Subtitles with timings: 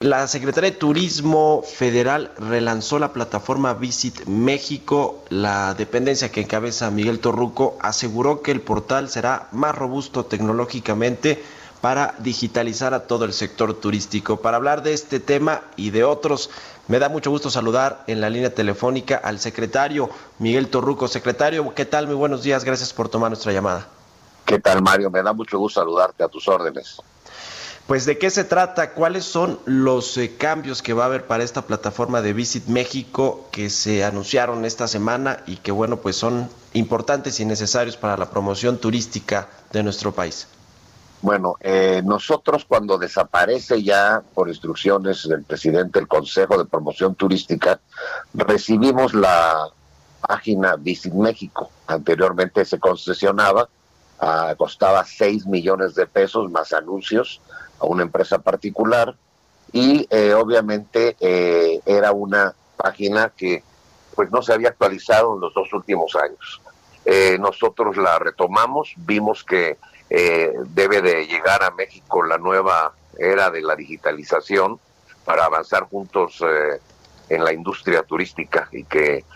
[0.00, 5.24] La Secretaría de Turismo Federal relanzó la plataforma Visit México.
[5.28, 11.42] La dependencia que encabeza Miguel Torruco aseguró que el portal será más robusto tecnológicamente
[11.80, 14.36] para digitalizar a todo el sector turístico.
[14.40, 16.50] Para hablar de este tema y de otros,
[16.86, 21.08] me da mucho gusto saludar en la línea telefónica al secretario Miguel Torruco.
[21.08, 22.06] Secretario, ¿qué tal?
[22.06, 23.97] Muy buenos días, gracias por tomar nuestra llamada.
[24.48, 25.10] ¿Qué tal, Mario?
[25.10, 27.02] Me da mucho gusto saludarte a tus órdenes.
[27.86, 31.44] Pues de qué se trata, cuáles son los eh, cambios que va a haber para
[31.44, 36.48] esta plataforma de Visit México que se anunciaron esta semana y que bueno, pues son
[36.72, 40.48] importantes y necesarios para la promoción turística de nuestro país.
[41.20, 47.80] Bueno, eh, nosotros cuando desaparece ya por instrucciones del presidente del Consejo de Promoción Turística,
[48.32, 49.68] recibimos la
[50.26, 51.70] página Visit México.
[51.86, 53.68] Anteriormente se concesionaba,
[54.20, 57.40] ah, costaba 6 millones de pesos más anuncios
[57.80, 59.14] a una empresa particular
[59.72, 63.62] y eh, obviamente eh, era una página que
[64.14, 66.60] pues no se había actualizado en los dos últimos años.
[67.04, 69.78] Eh, nosotros la retomamos, vimos que
[70.10, 74.80] debe de llegar a México la nueva era de la digitalización
[75.26, 76.42] para avanzar juntos
[77.28, 79.26] en la industria turística y que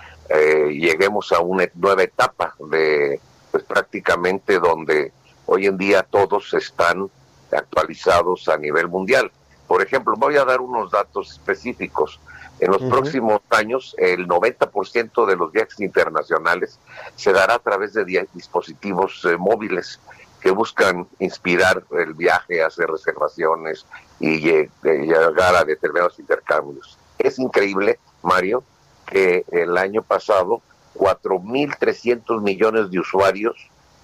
[0.71, 3.21] lleguemos a una nueva etapa de
[3.53, 5.13] pues prácticamente donde
[5.47, 7.09] hoy en día todos están
[7.53, 9.31] actualizados a nivel mundial.
[9.69, 12.19] Por ejemplo, voy a dar unos datos específicos.
[12.59, 16.79] En los próximos años, el 90% de los viajes internacionales
[17.17, 20.01] se dará a través de dispositivos eh, móviles
[20.41, 23.87] que buscan inspirar el viaje, hacer reservaciones
[24.19, 26.99] y llegar a determinados intercambios.
[27.19, 28.65] Es increíble, Mario,
[29.07, 30.63] que el año pasado
[31.03, 33.57] 4.300 millones de usuarios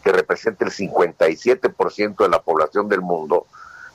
[0.03, 3.47] que representa el 57% de la población del mundo,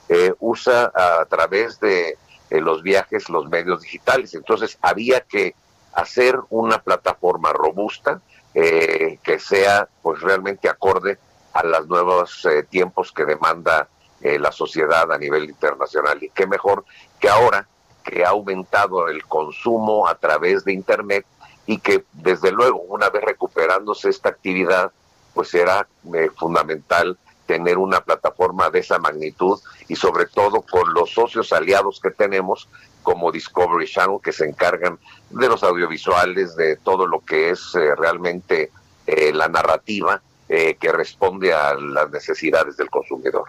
[0.08, 2.16] eh, usa a través de
[2.48, 4.32] eh, los viajes los medios digitales.
[4.32, 5.54] Entonces había que
[5.92, 8.22] hacer una plataforma robusta
[8.54, 11.18] eh, que sea pues realmente acorde
[11.52, 13.86] a los nuevos tiempos que demanda
[14.20, 16.20] la sociedad a nivel internacional.
[16.22, 16.84] Y qué mejor
[17.20, 17.68] que ahora
[18.02, 21.26] que ha aumentado el consumo a través de Internet
[21.66, 24.92] y que desde luego una vez recuperándose esta actividad,
[25.32, 29.58] pues será eh, fundamental tener una plataforma de esa magnitud
[29.88, 32.68] y sobre todo con los socios aliados que tenemos
[33.02, 34.98] como Discovery Channel que se encargan
[35.30, 38.70] de los audiovisuales, de todo lo que es eh, realmente
[39.06, 43.44] eh, la narrativa que responde a las necesidades del consumidor.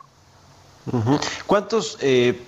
[1.47, 1.97] ¿Cuántos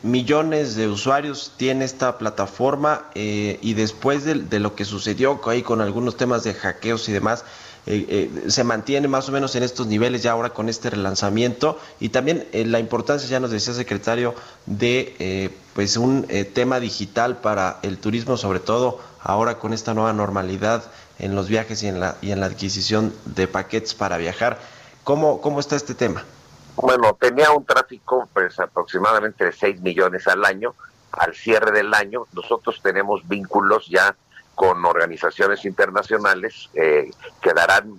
[0.04, 6.18] millones de usuarios tiene esta plataforma y después de, lo que sucedió ahí con algunos
[6.18, 7.44] temas de hackeos y demás,
[7.90, 8.06] eh,
[8.46, 12.10] eh, se mantiene más o menos en estos niveles ya ahora con este relanzamiento y
[12.10, 17.98] también eh, la importancia, ya nos decía secretario, de pues un tema digital para el
[17.98, 20.84] turismo, sobre todo ahora con esta nueva normalidad
[21.18, 24.60] en los viajes y en la, y en la adquisición de paquetes para viajar.
[25.06, 26.26] ¿Cómo, cómo está este tema?
[26.78, 30.76] Bueno, tenía un tráfico pues aproximadamente de 6 millones al año.
[31.12, 34.16] Al cierre del año, nosotros tenemos vínculos ya
[34.54, 37.12] con organizaciones internacionales eh,
[37.42, 37.94] que darán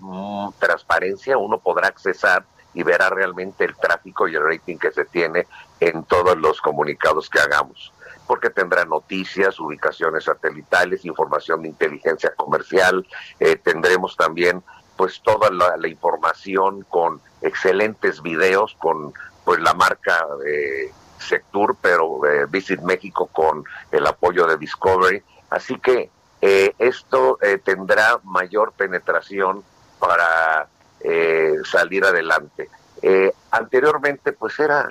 [0.58, 2.44] transparencia, uno podrá accesar
[2.74, 5.46] y verá realmente el tráfico y el rating que se tiene
[5.80, 7.92] en todos los comunicados que hagamos,
[8.26, 13.06] porque tendrá noticias, ubicaciones satelitales, información de inteligencia comercial,
[13.40, 14.62] eh, tendremos también
[14.96, 19.12] pues toda la, información con excelentes videos, con
[19.44, 25.78] pues la marca eh, Sectur, pero eh, Visit México con el apoyo de Discovery, así
[25.80, 26.10] que
[26.40, 29.64] eh, esto eh, tendrá mayor penetración
[29.98, 30.68] para
[31.00, 32.68] eh, salir adelante.
[33.50, 34.88] anteriormente, pues era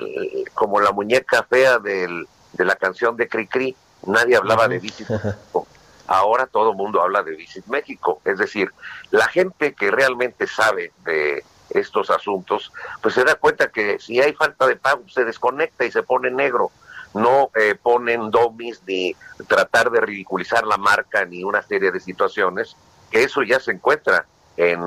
[0.53, 3.75] como la muñeca fea del, de la canción de Cricri,
[4.05, 5.67] nadie hablaba de Visit México.
[6.07, 8.21] Ahora todo el mundo habla de Visit México.
[8.23, 8.71] Es decir,
[9.11, 11.43] la gente que realmente sabe de
[11.77, 12.71] estos asuntos,
[13.01, 16.31] pues se da cuenta que si hay falta de pago, se desconecta y se pone
[16.31, 16.71] negro
[17.13, 19.15] no eh, ponen domis ni
[19.47, 22.75] tratar de ridiculizar la marca ni una serie de situaciones,
[23.11, 24.25] que eso ya se encuentra
[24.55, 24.79] en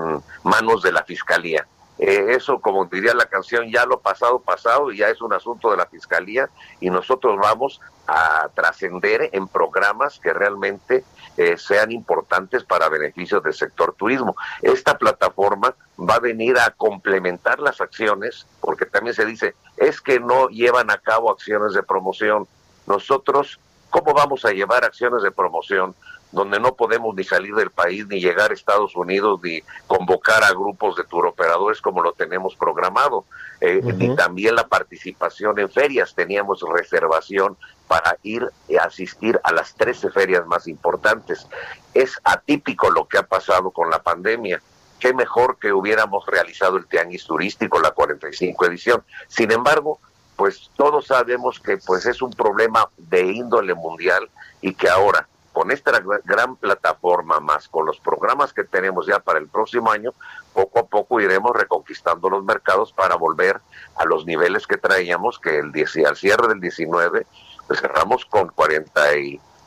[0.43, 1.67] manos de la Fiscalía.
[1.99, 5.77] eh, eso, como diría la canción, ya lo pasado, pasado, ya es un asunto de
[5.77, 6.49] la Fiscalía
[6.81, 11.05] y nosotros vamos a trascender en programas que realmente
[11.37, 14.35] eh, sean importantes para beneficios del sector turismo.
[14.63, 15.75] Esta plataforma
[16.11, 20.91] va a venir a complementar las acciones, porque también se dice, es que no llevan
[20.91, 22.49] a cabo acciones de promoción.
[22.87, 23.61] Nosotros,
[23.91, 25.95] ¿cómo vamos a llevar acciones de promoción
[26.33, 30.53] donde no podemos ni salir del país, ni llegar a Estados Unidos, ni convocar a
[30.53, 33.25] grupos de turoperadores como lo tenemos programado,
[33.61, 36.15] eh, ni también la participación en ferias.
[36.15, 37.57] Teníamos reservación
[37.89, 38.49] para ir
[38.79, 41.49] a asistir a las 13 ferias más importantes.
[41.95, 44.63] Es atípico lo que ha pasado con la pandemia.
[45.01, 49.03] Qué mejor que hubiéramos realizado el Tianguis Turístico, la 45 edición.
[49.29, 49.99] Sin embargo,
[50.37, 54.31] pues todos sabemos que pues es un problema de índole mundial
[54.61, 59.39] y que ahora con esta gran plataforma más con los programas que tenemos ya para
[59.39, 60.15] el próximo año,
[60.55, 63.61] poco a poco iremos reconquistando los mercados para volver
[63.97, 65.73] a los niveles que traíamos, que el
[66.07, 67.27] al cierre del 19
[67.67, 68.49] pues cerramos con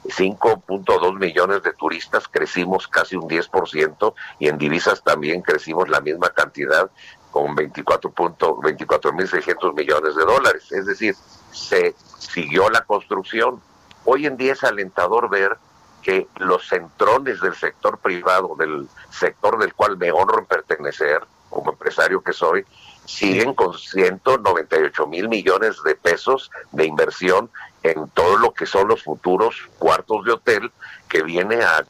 [0.04, 6.30] 45.2 millones de turistas, crecimos casi un 10% y en divisas también crecimos la misma
[6.30, 6.90] cantidad
[7.32, 10.72] con 24.600 millones de dólares.
[10.72, 11.16] Es decir,
[11.52, 13.60] se siguió la construcción.
[14.06, 15.58] Hoy en día es alentador ver
[16.02, 21.72] que los centrones del sector privado, del sector del cual me honro en pertenecer, como
[21.72, 22.66] empresario que soy,
[23.06, 27.50] siguen con 198 mil millones de pesos de inversión
[27.84, 30.72] en todo lo que son los futuros cuartos de hotel
[31.10, 31.86] que viene a,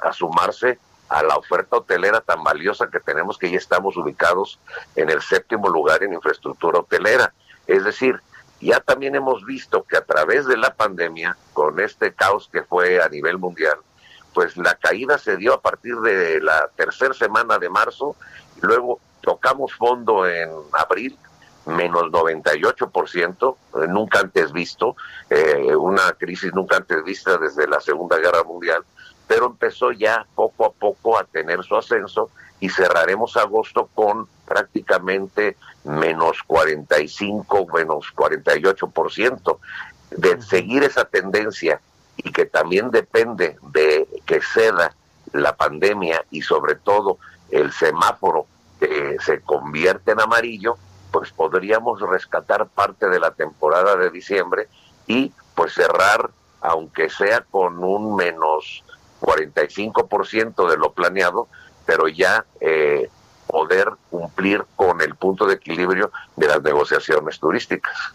[0.00, 4.58] a, sumarse a la oferta hotelera tan valiosa que tenemos que ya estamos ubicados
[4.96, 7.32] en el séptimo lugar en infraestructura hotelera.
[7.66, 8.20] Es decir,
[8.60, 13.02] ya también hemos visto que a través de la pandemia, con este caos que fue
[13.02, 13.78] a nivel mundial,
[14.34, 18.16] pues la caída se dio a partir de la tercera semana de marzo,
[18.56, 21.16] y luego tocamos fondo en abril,
[21.66, 24.96] menos 98%, eh, nunca antes visto,
[25.28, 28.84] eh, una crisis nunca antes vista desde la Segunda Guerra Mundial,
[29.26, 35.56] pero empezó ya poco a poco a tener su ascenso y cerraremos agosto con prácticamente
[35.84, 39.58] menos 45, menos 48%.
[40.10, 41.80] De seguir esa tendencia
[42.16, 44.94] y que también depende de que ceda
[45.32, 47.18] la pandemia y sobre todo
[47.50, 48.46] el semáforo
[48.80, 50.76] que se convierte en amarillo,
[51.12, 54.68] pues podríamos rescatar parte de la temporada de diciembre
[55.06, 56.30] y pues cerrar,
[56.60, 58.82] aunque sea con un menos
[59.20, 61.48] 45% de lo planeado,
[61.84, 63.10] pero ya eh,
[63.46, 68.14] poder cumplir con el punto de equilibrio de las negociaciones turísticas.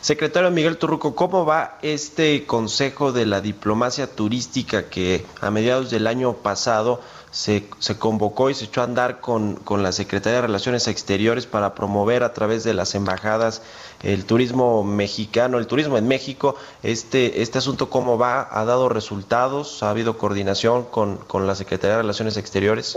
[0.00, 6.06] Secretario Miguel Turruco, ¿cómo va este Consejo de la Diplomacia Turística que a mediados del
[6.06, 7.00] año pasado
[7.34, 11.46] se, se convocó y se echó a andar con, con, la Secretaría de Relaciones Exteriores
[11.46, 13.60] para promover a través de las embajadas
[14.04, 16.54] el turismo mexicano, el turismo en México?
[16.84, 18.46] Este, este asunto, ¿cómo va?
[18.52, 19.82] ¿Ha dado resultados?
[19.82, 22.96] ¿Ha habido coordinación con, con la Secretaría de Relaciones Exteriores?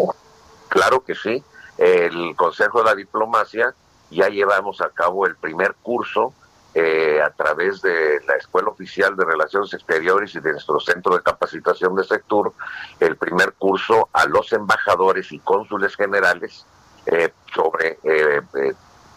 [0.69, 1.44] Claro que sí.
[1.80, 3.74] El Consejo de la Diplomacia
[4.12, 6.31] ya llevamos a cabo el primer curso
[6.79, 11.24] eh, a través de la Escuela Oficial de Relaciones Exteriores y de nuestro Centro de
[11.24, 12.53] Capacitación de Sector,
[13.00, 16.68] el primer curso a los embajadores y cónsules generales
[17.07, 18.41] eh, sobre eh,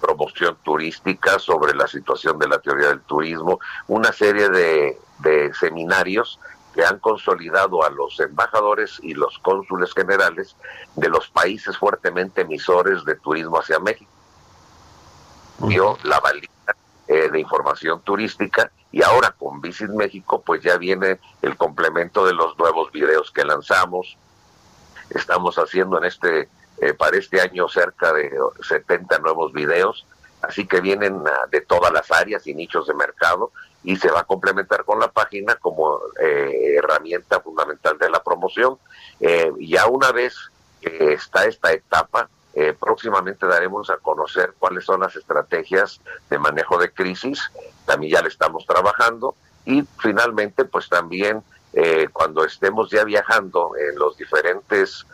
[0.01, 6.41] promoción turística, sobre la situación de la teoría del turismo, una serie de, de seminarios
[6.75, 10.57] que han consolidado a los embajadores y los cónsules generales
[10.97, 14.11] de los países fuertemente emisores de turismo hacia México.
[15.59, 16.80] Dio la valía eh,
[17.31, 22.59] de información turística y ahora con Visit México pues ya viene el complemento de los
[22.59, 24.17] nuevos videos que lanzamos.
[25.11, 28.31] Estamos haciendo en este, eh, para este año cerca de
[28.63, 30.07] 70 nuevos videos,
[30.43, 34.21] así que vienen ah, de todas las áreas y nichos de mercado y se va
[34.21, 38.79] a complementar con la página como eh, herramienta fundamental de la promoción.
[39.21, 40.35] Eh, ya una vez
[40.83, 46.91] está esta etapa, eh, próximamente daremos a conocer cuáles son las estrategias de manejo de
[46.91, 47.51] crisis,
[47.87, 49.35] también ya le estamos trabajando.
[49.65, 51.43] Y finalmente pues también
[52.13, 55.07] cuando estemos ya viajando en los diferentes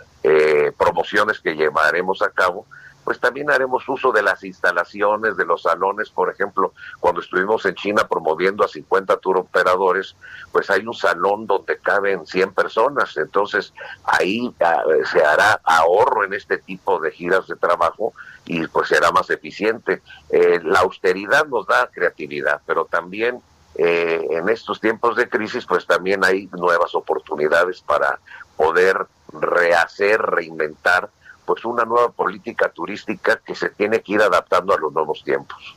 [0.78, 2.64] promociones que llevaremos a cabo,
[3.06, 7.76] pues también haremos uso de las instalaciones, de los salones, por ejemplo, cuando estuvimos en
[7.76, 10.16] China promoviendo a 50 tour operadores,
[10.50, 13.72] pues hay un salón donde caben 100 personas, entonces
[14.02, 18.12] ahí ah, se hará ahorro en este tipo de giras de trabajo
[18.44, 20.02] y pues será más eficiente.
[20.30, 23.40] Eh, la austeridad nos da creatividad, pero también
[23.76, 28.18] eh, en estos tiempos de crisis pues también hay nuevas oportunidades para
[28.56, 31.08] poder rehacer, reinventar
[31.46, 35.76] pues una nueva política turística que se tiene que ir adaptando a los nuevos tiempos.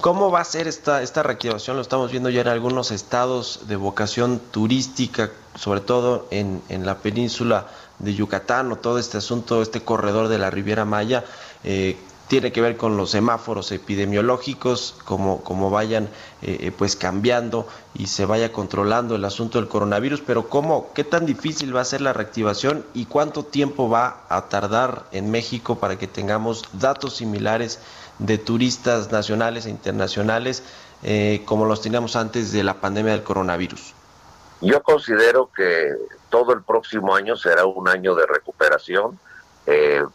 [0.00, 1.76] ¿Cómo va a ser esta, esta reactivación?
[1.76, 6.98] Lo estamos viendo ya en algunos estados de vocación turística, sobre todo en, en la
[6.98, 7.66] península
[7.98, 11.24] de Yucatán o todo este asunto, este corredor de la Riviera Maya.
[11.64, 11.96] Eh,
[12.32, 16.04] tiene que ver con los semáforos epidemiológicos, como, como vayan
[16.40, 21.04] eh, eh, pues cambiando y se vaya controlando el asunto del coronavirus, pero cómo, qué
[21.04, 25.78] tan difícil va a ser la reactivación y cuánto tiempo va a tardar en México
[25.78, 27.80] para que tengamos datos similares
[28.18, 30.62] de turistas nacionales e internacionales
[31.02, 33.92] eh, como los teníamos antes de la pandemia del coronavirus.
[34.62, 35.86] Yo considero que
[36.30, 39.18] todo el próximo año será un año de recuperación,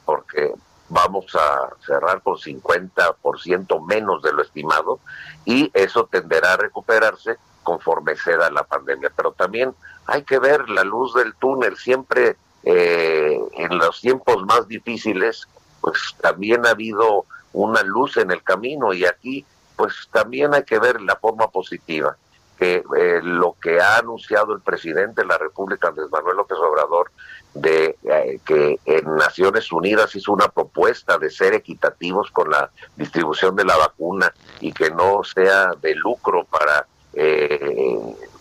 [0.04, 0.52] porque
[0.90, 5.00] vamos a cerrar con 50% menos de lo estimado
[5.46, 9.12] y eso tenderá a recuperarse conforme ceda la pandemia.
[9.16, 9.74] Pero también
[10.06, 11.76] hay que ver la luz del túnel.
[11.78, 15.48] Siempre eh, en los tiempos más difíciles,
[15.82, 20.80] pues también ha habido una luz en el camino y aquí pues también hay que
[20.80, 22.18] ver la forma positiva
[22.58, 27.12] que eh, lo que ha anunciado el presidente de la República, Andrés Manuel López Obrador,
[27.62, 33.56] de eh, que en Naciones Unidas hizo una propuesta de ser equitativos con la distribución
[33.56, 37.98] de la vacuna y que no sea de lucro para eh,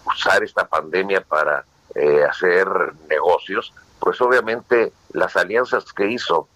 [0.06, 2.68] usar esta pandemia para eh, hacer
[3.08, 6.48] negocios, pues obviamente las alianzas que hizo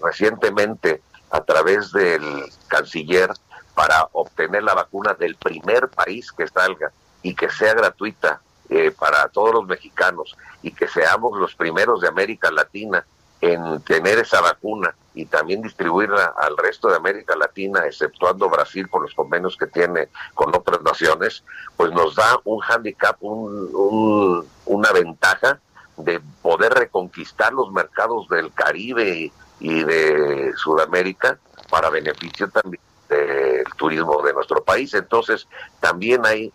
[0.00, 2.22] recientemente a través del
[2.68, 3.30] canciller
[3.74, 8.40] para obtener la vacuna del primer país que salga y que sea gratuita
[8.70, 13.04] eh, para todos los mexicanos y que seamos los primeros de América Latina
[13.40, 19.02] en tener esa vacuna y también distribuirla al resto de América Latina, exceptuando Brasil por
[19.02, 21.44] los convenios que tiene con otras naciones,
[21.76, 25.60] pues nos da un handicap, un, una ventaja
[25.96, 31.38] de poder reconquistar los mercados del Caribe y de Sudamérica
[31.70, 34.94] para beneficio también del turismo de nuestro país.
[34.94, 35.48] Entonces,
[35.80, 36.52] también hay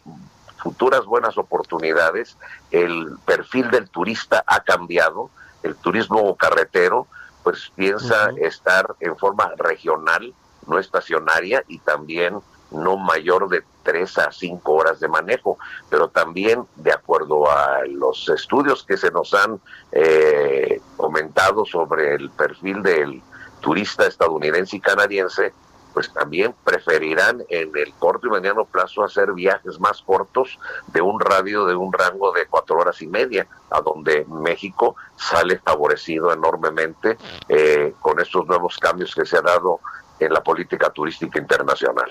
[0.64, 2.38] futuras buenas oportunidades.
[2.72, 5.30] El perfil del turista ha cambiado.
[5.62, 7.08] El turismo carretero,
[7.44, 10.34] pues piensa estar en forma regional,
[10.66, 12.40] no estacionaria y también
[12.72, 15.58] no mayor de tres a cinco horas de manejo,
[15.90, 19.60] pero también de acuerdo a los estudios que se nos han
[19.92, 23.22] eh, comentado sobre el perfil del
[23.60, 25.54] turista estadounidense y canadiense,
[25.94, 31.20] pues también preferirán en el corto y mediano plazo hacer viajes más cortos de un
[31.20, 37.18] radio de un rango de cuatro horas y media, a donde México sale favorecido enormemente
[37.48, 39.80] eh, con estos nuevos cambios que se ha dado
[40.26, 42.10] en la política turística internacional.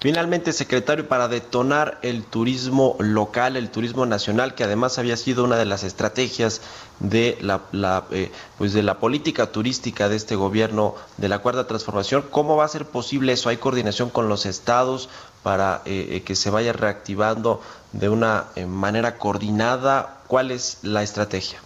[0.00, 5.56] Finalmente, secretario, para detonar el turismo local, el turismo nacional, que además había sido una
[5.56, 6.60] de las estrategias
[7.00, 12.24] de la, eh, pues de la política turística de este gobierno de la cuarta transformación,
[12.30, 13.48] ¿cómo va a ser posible eso?
[13.48, 15.08] ¿Hay coordinación con los estados
[15.42, 17.60] para eh, eh, que se vaya reactivando
[17.92, 20.18] de una manera coordinada?
[20.26, 21.60] ¿Cuál es la estrategia?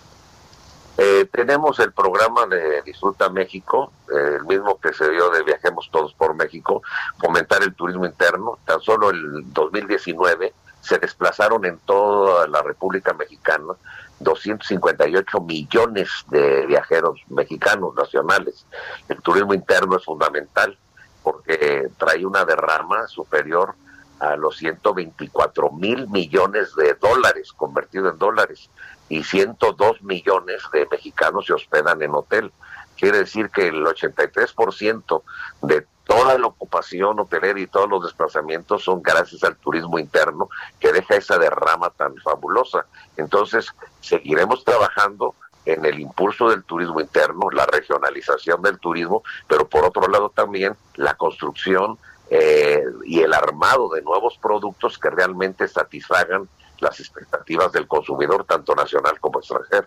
[1.00, 5.88] Eh, tenemos el programa de Disfruta México, eh, el mismo que se dio de Viajemos
[5.93, 6.83] Todos por México,
[7.21, 8.59] fomentar el turismo interno.
[8.64, 13.75] Tan solo el 2019 se desplazaron en toda la República Mexicana
[14.19, 18.67] 258 millones de viajeros mexicanos nacionales.
[19.09, 20.76] El turismo interno es fundamental
[21.23, 23.76] porque trae una derrama superior
[24.21, 28.71] a los 124 mil millones de dólares, convertido en dólares
[29.09, 32.53] y 102 millones de mexicanos se hospedan en hotel.
[32.97, 35.23] Quiere decir que el 83%
[35.63, 40.49] de toda la ocupación hotelera y todos los desplazamientos son gracias al turismo interno
[40.81, 42.87] que deja esa derrama tan fabulosa.
[43.17, 43.69] Entonces,
[44.01, 45.35] seguiremos trabajando
[45.67, 50.75] en el impulso del turismo interno, la regionalización del turismo, pero por otro lado también
[50.95, 51.99] la construcción
[52.31, 56.49] eh, y el armado de nuevos productos que realmente satisfagan
[56.81, 59.87] las expectativas del consumidor, tanto nacional como extranjero.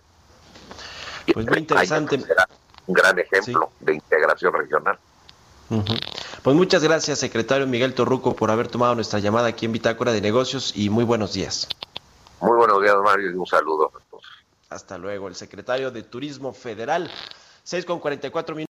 [1.32, 2.16] Pues muy interesante.
[2.86, 4.98] un gran ejemplo de integración regional.
[6.42, 10.20] Pues muchas gracias, secretario Miguel Torruco, por haber tomado nuestra llamada aquí en Bitácora de
[10.20, 11.68] Negocios y muy buenos días.
[12.40, 13.92] Muy buenos días, Mario, y un saludo.
[14.68, 17.10] Hasta luego, el secretario de Turismo Federal,
[17.62, 18.71] 6 con 44 minutos.